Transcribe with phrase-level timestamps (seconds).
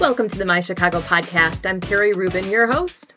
[0.00, 1.68] Welcome to the My Chicago podcast.
[1.68, 3.16] I'm Carrie Rubin, your host.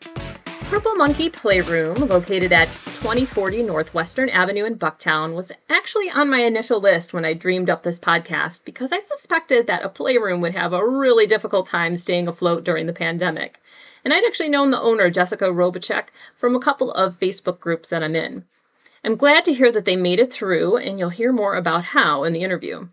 [0.68, 6.80] Purple Monkey Playroom, located at 2040 Northwestern Avenue in Bucktown, was actually on my initial
[6.80, 10.72] list when I dreamed up this podcast because I suspected that a playroom would have
[10.72, 13.60] a really difficult time staying afloat during the pandemic.
[14.04, 16.06] And I'd actually known the owner, Jessica Robachek,
[16.36, 18.44] from a couple of Facebook groups that I'm in.
[19.04, 22.24] I'm glad to hear that they made it through, and you'll hear more about how
[22.24, 22.88] in the interview.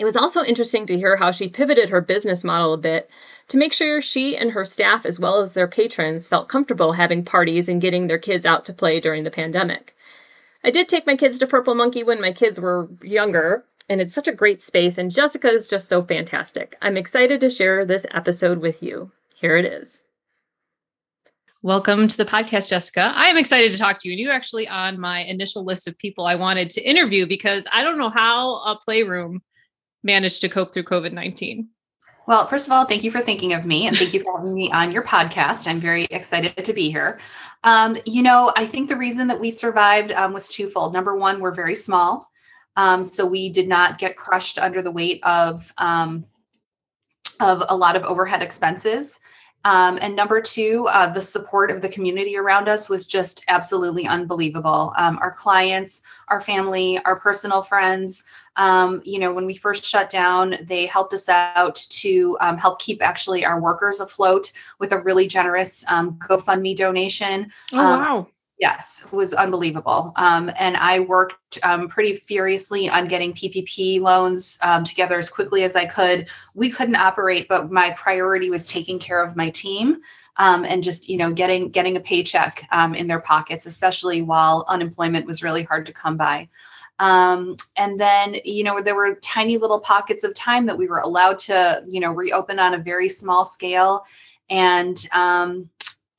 [0.00, 3.10] It was also interesting to hear how she pivoted her business model a bit
[3.48, 7.22] to make sure she and her staff, as well as their patrons, felt comfortable having
[7.22, 9.94] parties and getting their kids out to play during the pandemic.
[10.64, 14.14] I did take my kids to Purple Monkey when my kids were younger, and it's
[14.14, 16.76] such a great space, and Jessica is just so fantastic.
[16.80, 19.12] I'm excited to share this episode with you.
[19.34, 20.02] Here it is.
[21.60, 23.12] Welcome to the podcast, Jessica.
[23.14, 24.14] I am excited to talk to you.
[24.14, 27.82] And you're actually on my initial list of people I wanted to interview because I
[27.82, 29.42] don't know how a playroom
[30.02, 31.68] managed to cope through COVID 19.
[32.26, 34.54] Well, first of all, thank you for thinking of me and thank you for having
[34.54, 35.66] me on your podcast.
[35.66, 37.18] I'm very excited to be here.
[37.64, 40.92] Um, you know, I think the reason that we survived um, was twofold.
[40.92, 42.30] Number one, we're very small.
[42.76, 46.24] Um, so we did not get crushed under the weight of um,
[47.40, 49.18] of a lot of overhead expenses.
[49.64, 54.06] Um, and number two, uh, the support of the community around us was just absolutely
[54.06, 54.94] unbelievable.
[54.96, 58.24] Um, our clients, our family, our personal friends,
[58.56, 62.80] um, you know, when we first shut down, they helped us out to um, help
[62.80, 67.50] keep actually our workers afloat with a really generous um, GoFundMe donation.
[67.72, 68.26] Oh, um, wow.
[68.58, 70.12] Yes, it was unbelievable.
[70.16, 75.64] Um, and I worked um, pretty furiously on getting PPP loans um, together as quickly
[75.64, 76.28] as I could.
[76.54, 80.02] We couldn't operate, but my priority was taking care of my team
[80.36, 84.64] um, and just you know getting getting a paycheck um, in their pockets, especially while
[84.68, 86.48] unemployment was really hard to come by.
[87.00, 90.98] Um, and then, you know, there were tiny little pockets of time that we were
[90.98, 94.04] allowed to, you know, reopen on a very small scale.
[94.50, 95.70] And um,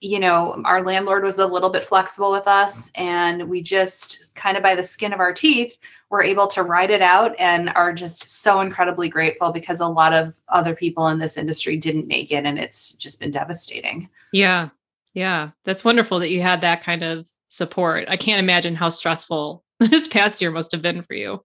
[0.02, 4.58] you know, our landlord was a little bit flexible with us, and we just kind
[4.58, 5.78] of by the skin of our teeth
[6.10, 10.12] were able to ride it out and are just so incredibly grateful because a lot
[10.12, 14.10] of other people in this industry didn't make it, and it's just been devastating.
[14.34, 14.70] Yeah.
[15.14, 15.52] Yeah.
[15.66, 18.06] That's wonderful that you had that kind of support.
[18.08, 21.44] I can't imagine how stressful this past year must have been for you.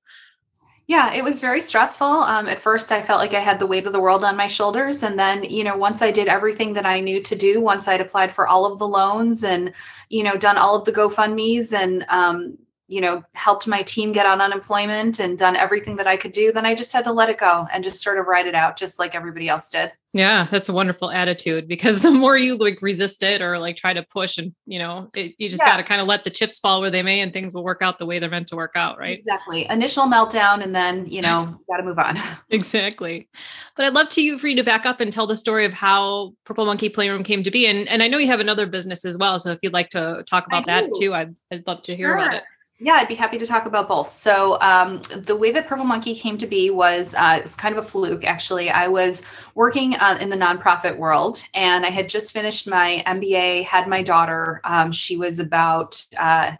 [0.88, 2.06] Yeah, it was very stressful.
[2.06, 4.46] Um, at first, I felt like I had the weight of the world on my
[4.46, 5.02] shoulders.
[5.02, 8.00] And then, you know, once I did everything that I knew to do, once I'd
[8.00, 9.72] applied for all of the loans and,
[10.10, 12.56] you know, done all of the GoFundMe's and, um,
[12.88, 16.52] you know, helped my team get on unemployment and done everything that I could do,
[16.52, 18.76] then I just had to let it go and just sort of ride it out,
[18.76, 19.92] just like everybody else did.
[20.12, 23.92] Yeah, that's a wonderful attitude because the more you like resist it or like try
[23.92, 25.72] to push and, you know, it, you just yeah.
[25.72, 27.82] got to kind of let the chips fall where they may and things will work
[27.82, 29.18] out the way they're meant to work out, right?
[29.18, 29.66] Exactly.
[29.68, 32.18] Initial meltdown and then, you know, got to move on.
[32.50, 33.28] exactly.
[33.74, 35.72] But I'd love to you for you to back up and tell the story of
[35.72, 37.66] how Purple Monkey Playroom came to be.
[37.66, 39.38] And and I know you have another business as well.
[39.38, 41.96] So if you'd like to talk about that too, I'd, I'd love to sure.
[41.96, 42.44] hear about it.
[42.78, 44.10] Yeah, I'd be happy to talk about both.
[44.10, 47.82] So, um, the way that Purple Monkey came to be was uh, it's kind of
[47.82, 48.68] a fluke, actually.
[48.68, 49.22] I was
[49.54, 53.64] working uh, in the nonprofit world, and I had just finished my MBA.
[53.64, 56.54] Had my daughter; um, she was about uh,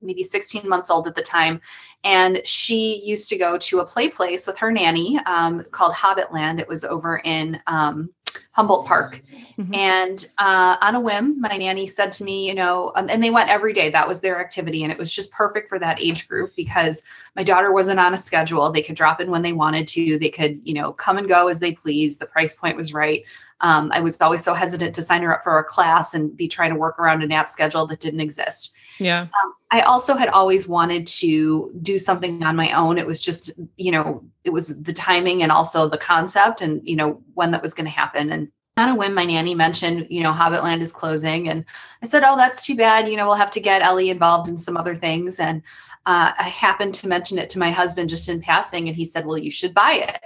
[0.00, 1.60] maybe 16 months old at the time,
[2.04, 6.60] and she used to go to a play place with her nanny um, called Hobbitland.
[6.60, 8.10] It was over in um,
[8.56, 9.22] Humboldt Park.
[9.58, 9.74] Mm-hmm.
[9.74, 13.28] And uh, on a whim, my nanny said to me, you know, um, and they
[13.28, 13.90] went every day.
[13.90, 14.82] That was their activity.
[14.82, 17.02] And it was just perfect for that age group because
[17.36, 18.72] my daughter wasn't on a schedule.
[18.72, 21.48] They could drop in when they wanted to, they could, you know, come and go
[21.48, 22.18] as they pleased.
[22.18, 23.24] The price point was right.
[23.62, 26.46] Um, I was always so hesitant to sign her up for a class and be
[26.46, 28.72] trying to work around a nap schedule that didn't exist.
[28.98, 29.22] Yeah.
[29.22, 32.98] Um, I also had always wanted to do something on my own.
[32.98, 36.96] It was just, you know, it was the timing and also the concept and, you
[36.96, 38.30] know, when that was going to happen.
[38.30, 41.48] And on a whim, my nanny mentioned, you know, Hobbitland is closing.
[41.48, 41.64] And
[42.02, 43.08] I said, oh, that's too bad.
[43.08, 45.40] You know, we'll have to get Ellie involved in some other things.
[45.40, 45.62] And
[46.04, 48.86] uh, I happened to mention it to my husband just in passing.
[48.86, 50.20] And he said, well, you should buy it.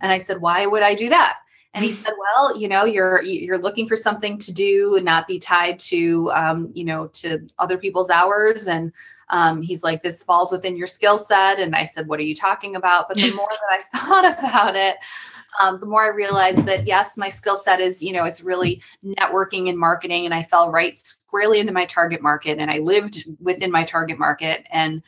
[0.00, 1.38] And I said, why would I do that?
[1.76, 5.26] And he said, well, you know, you're, you're looking for something to do and not
[5.26, 8.66] be tied to, um, you know, to other people's hours.
[8.66, 8.90] And
[9.28, 11.60] um, he's like, this falls within your skill set.
[11.60, 13.08] And I said, what are you talking about?
[13.08, 14.96] But the more that I thought about it,
[15.60, 18.80] um, the more I realized that yes, my skill set is, you know, it's really
[19.04, 20.24] networking and marketing.
[20.24, 24.18] And I fell right squarely into my target market and I lived within my target
[24.18, 24.66] market.
[24.70, 25.02] And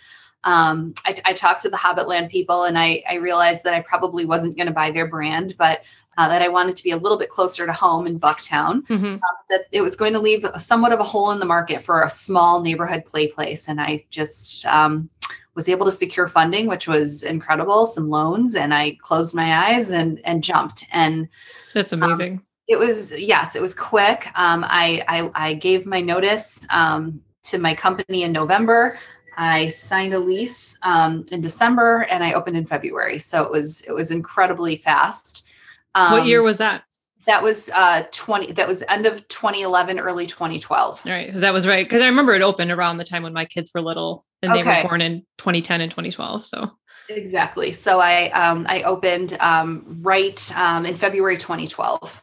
[0.44, 4.24] um, I, I, talked to the Hobbitland people and I, I realized that I probably
[4.24, 5.82] wasn't going to buy their brand, but
[6.16, 9.16] uh, that I wanted to be a little bit closer to home in Bucktown, mm-hmm.
[9.16, 12.02] uh, that it was going to leave somewhat of a hole in the market for
[12.02, 13.68] a small neighborhood play place.
[13.68, 15.10] And I just, um,
[15.58, 19.90] was able to secure funding, which was incredible, some loans, and I closed my eyes
[19.90, 20.86] and and jumped.
[20.92, 21.28] And
[21.74, 22.34] that's um, amazing.
[22.34, 24.28] Um, It was yes, it was quick.
[24.36, 28.98] Um, I, I I gave my notice um, to my company in November.
[29.38, 33.20] I signed a lease um, in December, and I opened in February.
[33.20, 35.46] So it was it was incredibly fast.
[35.94, 36.82] what year um, was that?
[37.26, 41.02] That was uh 20 that was end of 2011 early 2012.
[41.06, 43.32] All right, because that was right because I remember it opened around the time when
[43.32, 44.62] my kids were little and okay.
[44.62, 46.70] they were born in 2010 and 2012 so
[47.10, 52.22] exactly so I um I opened um right um in February 2012.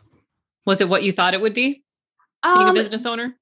[0.65, 1.83] Was it what you thought it would be?
[2.43, 3.35] Being um, a business owner?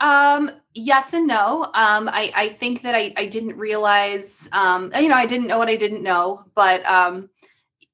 [0.00, 1.64] Um, yes and no.
[1.64, 5.58] Um, I, I think that I, I didn't realize, um, you know, I didn't know
[5.58, 7.28] what I didn't know, but, um,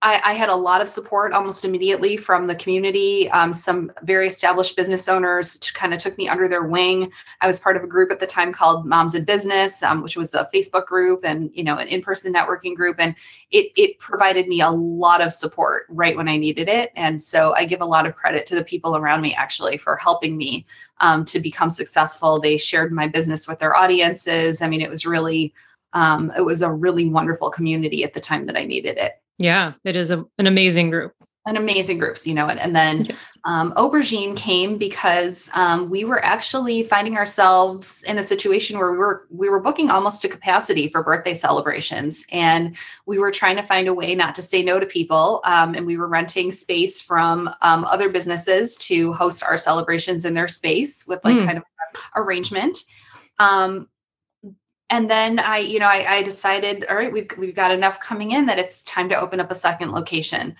[0.05, 3.31] I, I, had a lot of support almost immediately from the community.
[3.31, 7.11] Um, some very established business owners kind of took me under their wing.
[7.41, 10.15] I was part of a group at the time called Moms in Business, um, which
[10.15, 13.15] was a Facebook group and you know an in-person networking group, and
[13.51, 16.93] it it provided me a lot of support right when I needed it.
[16.97, 19.97] And so I give a lot of credit to the people around me actually for
[19.97, 20.67] helping me
[20.99, 22.39] um, to become successful.
[22.39, 24.61] They shared my business with their audiences.
[24.61, 25.55] I mean, it was really
[25.95, 29.19] um, it was a really wonderful community at the time that I needed it.
[29.39, 31.13] Yeah, it is a, an amazing group.
[31.47, 32.57] An amazing groups, you know, it.
[32.59, 33.07] and then
[33.45, 38.97] um, Aubergine came because um, we were actually finding ourselves in a situation where we
[38.97, 43.63] were we were booking almost to capacity for birthday celebrations, and we were trying to
[43.63, 47.03] find a way not to say no to people, um, and we were renting space
[47.03, 51.45] from um, other businesses to host our celebrations in their space with like mm.
[51.45, 51.65] kind of
[52.17, 52.85] arrangement.
[53.39, 53.89] Um,
[54.91, 58.33] and then I, you know, I, I, decided, all right, we've we've got enough coming
[58.33, 60.57] in that it's time to open up a second location.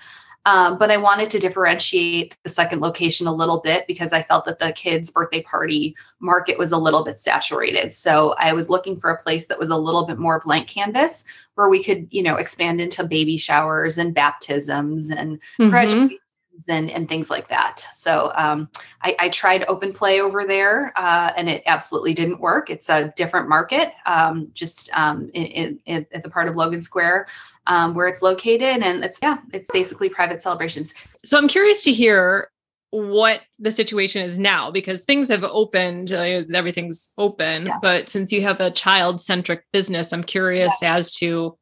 [0.47, 4.45] Um, but I wanted to differentiate the second location a little bit because I felt
[4.45, 7.95] that the kids' birthday party market was a little bit saturated.
[7.95, 11.25] So I was looking for a place that was a little bit more blank canvas
[11.55, 15.71] where we could, you know, expand into baby showers and baptisms and mm-hmm.
[15.71, 16.19] graduation
[16.69, 17.81] and, and things like that.
[17.93, 18.69] So um,
[19.03, 22.71] I, I, tried open play over there uh, and it absolutely didn't work.
[22.71, 27.27] It's a different market, um, just um, in, in, at the part of Logan Square
[27.67, 28.83] um, where it's located.
[28.83, 30.95] And it's, yeah, it's basically private celebrations.
[31.25, 32.51] So I'm curious to hear
[32.91, 37.79] what the situation is now because things have opened uh, everything's open yes.
[37.83, 41.09] but since you have a child centric business i'm curious yes.
[41.09, 41.59] as to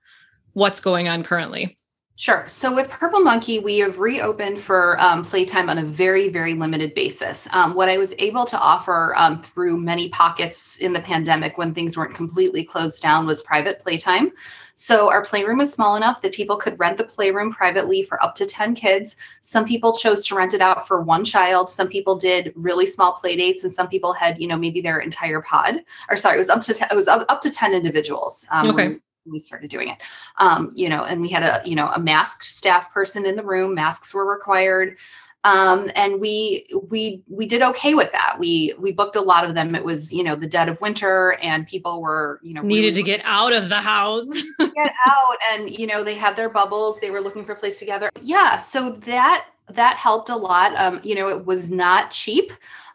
[0.52, 1.74] what's going on currently
[2.22, 2.44] Sure.
[2.46, 6.94] So with Purple Monkey, we have reopened for um, playtime on a very, very limited
[6.94, 7.48] basis.
[7.50, 11.74] Um, what I was able to offer um, through many pockets in the pandemic when
[11.74, 14.30] things weren't completely closed down was private playtime.
[14.76, 18.36] So our playroom was small enough that people could rent the playroom privately for up
[18.36, 19.16] to 10 kids.
[19.40, 21.68] Some people chose to rent it out for one child.
[21.68, 25.00] Some people did really small play dates and some people had, you know, maybe their
[25.00, 25.78] entire pod
[26.08, 28.46] or sorry, it was up to, it was up, up to 10 individuals.
[28.52, 29.98] Um, okay we started doing it.
[30.38, 33.44] Um, you know and we had a you know a masked staff person in the
[33.44, 34.96] room masks were required.
[35.44, 38.36] Um, and we we we did okay with that.
[38.38, 39.74] We we booked a lot of them.
[39.74, 42.92] It was you know the dead of winter and people were you know needed really
[42.94, 44.30] to get out of the house.
[44.58, 47.00] get out and you know they had their bubbles.
[47.00, 50.74] They were looking for a place together yeah so that that helped a lot.
[50.76, 52.52] Um, you know it was not cheap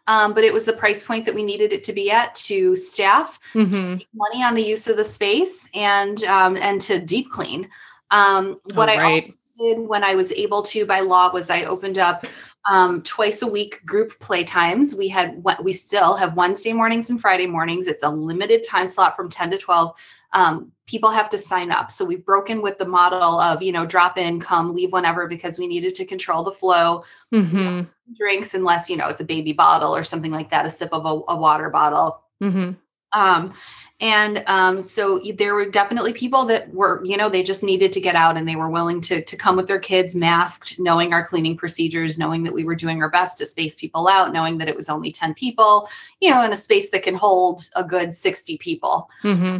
[0.08, 2.74] um, but it was the price point that we needed it to be at to
[2.74, 3.98] staff, mm-hmm.
[3.98, 7.68] to money on the use of the space, and um, and to deep clean.
[8.10, 8.98] Um, what oh, right.
[8.98, 12.26] I also did when I was able to by law was I opened up
[12.70, 14.96] um, twice a week group play times.
[14.96, 17.86] We had we still have Wednesday mornings and Friday mornings.
[17.86, 19.94] It's a limited time slot from 10 to 12.
[20.32, 21.90] Um, people have to sign up.
[21.90, 25.58] So we've broken with the model of, you know, drop in, come, leave whenever because
[25.58, 27.04] we needed to control the flow.
[27.32, 27.82] Mm-hmm.
[28.16, 31.04] Drinks, unless, you know, it's a baby bottle or something like that, a sip of
[31.04, 32.22] a, a water bottle.
[32.42, 32.72] Mm-hmm.
[33.12, 33.54] Um,
[34.00, 38.00] and um, so there were definitely people that were, you know, they just needed to
[38.00, 41.26] get out and they were willing to, to come with their kids masked, knowing our
[41.26, 44.68] cleaning procedures, knowing that we were doing our best to space people out, knowing that
[44.68, 45.88] it was only 10 people,
[46.20, 49.10] you know, in a space that can hold a good 60 people.
[49.24, 49.58] Mm-hmm.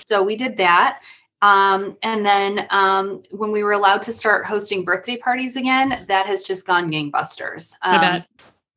[0.00, 1.00] So we did that.
[1.40, 6.26] Um, and then um, when we were allowed to start hosting birthday parties again, that
[6.26, 7.74] has just gone gangbusters.
[7.82, 8.28] Um, I bet.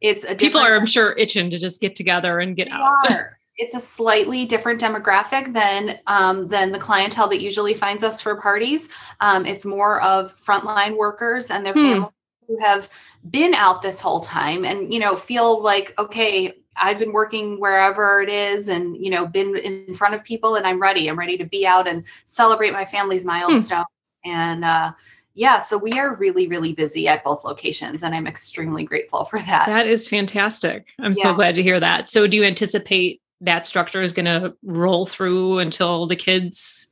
[0.01, 2.82] It's a people are, I'm sure, itching to just get together and get out.
[3.12, 3.38] Are.
[3.58, 8.40] it's a slightly different demographic than um, than the clientele that usually finds us for
[8.42, 8.90] parties.
[9.20, 11.80] Um, it's more of frontline workers and their hmm.
[11.80, 12.12] families
[12.48, 12.90] who have
[13.30, 18.22] been out this whole time and you know feel like okay I've been working wherever
[18.22, 21.08] it is and you know been in front of people and I'm ready.
[21.08, 23.86] I'm ready to be out and celebrate my family's milestone.
[24.26, 24.32] Hmm.
[24.32, 24.92] And uh
[25.34, 29.40] yeah, so we are really, really busy at both locations, and I'm extremely grateful for
[29.40, 29.66] that.
[29.66, 30.88] That is fantastic.
[31.00, 31.24] I'm yeah.
[31.24, 32.10] so glad to hear that.
[32.10, 36.88] So, do you anticipate that structure is going to roll through until the kids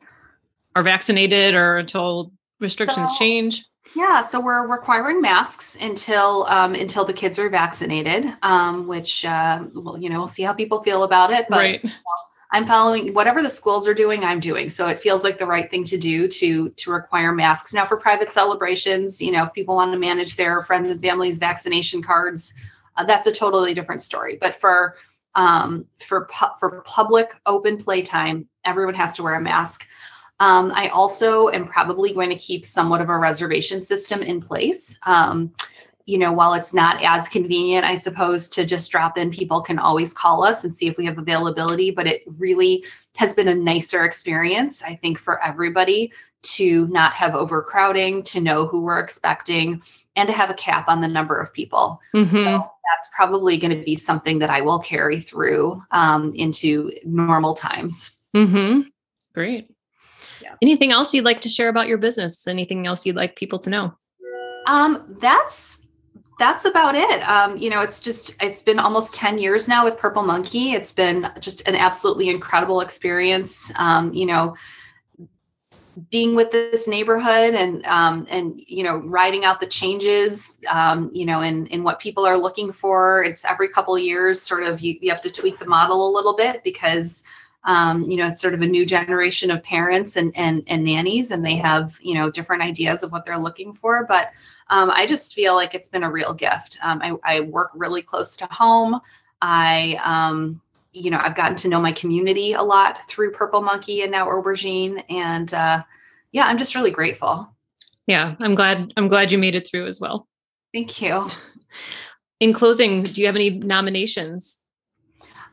[0.76, 3.66] are vaccinated or until restrictions so, change?
[3.96, 9.66] Yeah, so we're requiring masks until um, until the kids are vaccinated, um, which uh,
[9.74, 11.48] well, you know, we'll see how people feel about it.
[11.50, 11.86] But right.
[12.52, 14.70] I'm following whatever the schools are doing, I'm doing.
[14.70, 17.74] So it feels like the right thing to do to to require masks.
[17.74, 21.40] Now for private celebrations, you know, if people want to manage their friends and families
[21.40, 22.54] vaccination cards,
[22.98, 24.38] uh, that's a totally different story.
[24.40, 24.96] But for
[25.36, 29.88] um, for pu- for public open playtime, everyone has to wear a mask.
[30.40, 34.98] Um, I also am probably going to keep somewhat of a reservation system in place.
[35.04, 35.54] Um,
[36.06, 39.78] you know, while it's not as convenient, I suppose, to just drop in, people can
[39.78, 41.92] always call us and see if we have availability.
[41.92, 42.84] But it really
[43.18, 48.66] has been a nicer experience, I think, for everybody to not have overcrowding, to know
[48.66, 49.82] who we're expecting,
[50.16, 52.02] and to have a cap on the number of people.
[52.14, 52.36] Mm-hmm.
[52.36, 57.54] So that's probably going to be something that I will carry through um, into normal
[57.54, 58.12] times.
[58.36, 58.82] Mm-hmm.
[59.34, 59.70] Great.
[60.42, 60.56] Yeah.
[60.62, 62.48] Anything else you'd like to share about your business?
[62.48, 63.94] Anything else you'd like people to know?
[64.68, 65.86] Um, that's
[66.38, 67.22] that's about it.
[67.28, 70.72] Um, you know, it's just it's been almost 10 years now with Purple Monkey.
[70.72, 73.72] It's been just an absolutely incredible experience.
[73.76, 74.56] Um, you know,
[76.10, 81.26] being with this neighborhood and um, and you know writing out the changes um, you
[81.26, 84.80] know in in what people are looking for it's every couple of years sort of
[84.80, 87.24] you, you have to tweak the model a little bit because
[87.64, 91.32] um, you know it's sort of a new generation of parents and and and nannies
[91.32, 94.32] and they have you know different ideas of what they're looking for but
[94.70, 96.78] um, I just feel like it's been a real gift.
[96.84, 99.00] Um, I, I, work really close to home.
[99.42, 100.62] I, um,
[100.92, 104.28] you know, I've gotten to know my community a lot through Purple Monkey and now
[104.28, 105.84] Aubergine, and uh,
[106.32, 107.50] yeah, I'm just really grateful.
[108.06, 108.94] Yeah, I'm glad.
[108.98, 110.28] I'm glad you made it through as well.
[110.74, 111.28] Thank you.
[112.40, 114.60] In closing, do you have any nominations?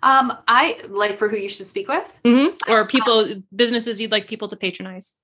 [0.03, 2.71] Um, I like for who you should speak with, mm-hmm.
[2.71, 5.17] or people, businesses you'd like people to patronize.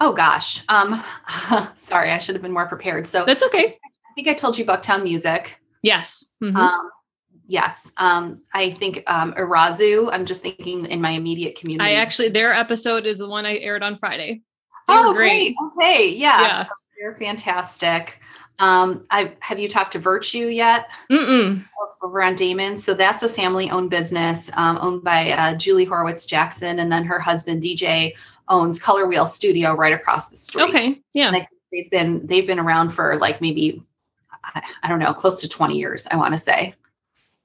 [0.00, 0.62] Oh gosh.
[0.68, 1.02] Um
[1.74, 3.06] sorry, I should have been more prepared.
[3.06, 3.78] So That's okay.
[3.78, 5.60] I think I told you Bucktown Music.
[5.82, 6.32] Yes.
[6.42, 6.56] Mm-hmm.
[6.56, 6.90] Um
[7.46, 7.92] yes.
[7.96, 11.88] Um I think um Irazu, I'm just thinking in my immediate community.
[11.88, 14.42] I actually their episode is the one I aired on Friday.
[14.88, 15.56] They oh great.
[15.56, 15.72] great.
[15.78, 16.14] Okay.
[16.14, 16.42] Yeah.
[16.42, 16.62] yeah.
[16.64, 16.70] So
[17.00, 18.20] they're fantastic.
[18.58, 20.86] Um, I have you talked to Virtu yet?
[21.10, 21.62] Mm-mm.
[22.02, 22.78] Over on Damen.
[22.78, 27.18] So that's a family-owned business um, owned by uh, Julie Horowitz Jackson, and then her
[27.18, 28.14] husband DJ
[28.48, 30.62] owns Color Wheel Studio right across the street.
[30.64, 31.32] Okay, yeah.
[31.72, 33.82] they've been they've been around for like maybe
[34.82, 36.06] I don't know, close to twenty years.
[36.10, 36.74] I want to say.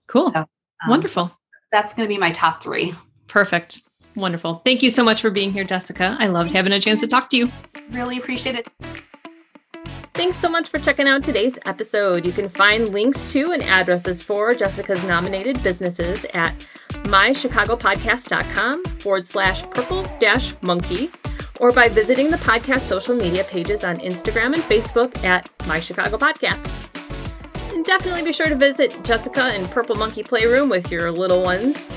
[0.08, 0.32] Cool.
[0.32, 0.48] So, um,
[0.88, 1.32] Wonderful.
[1.72, 2.94] That's going to be my top three.
[3.27, 3.82] Perfect.
[4.18, 4.62] Wonderful.
[4.65, 6.18] Thank you so much for being here, Jessica.
[6.20, 7.50] I loved having a chance to talk to you.
[7.91, 8.68] Really appreciate it.
[10.13, 12.25] Thanks so much for checking out today's episode.
[12.25, 16.53] You can find links to and addresses for Jessica's nominated businesses at
[17.03, 21.10] mychicagopodcast.com forward slash purple dash monkey
[21.60, 26.18] or by visiting the podcast social media pages on Instagram and Facebook at My Chicago
[26.18, 26.70] Podcast.
[27.74, 31.88] And definitely be sure to visit Jessica and Purple Monkey Playroom with your little ones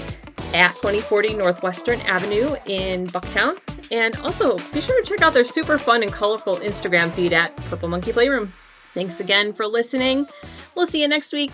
[0.54, 3.58] at 2040 Northwestern Avenue in Bucktown.
[3.90, 7.54] And also be sure to check out their super fun and colorful Instagram feed at
[7.56, 8.52] Purple Monkey Playroom.
[8.94, 10.26] Thanks again for listening.
[10.74, 11.52] We'll see you next week.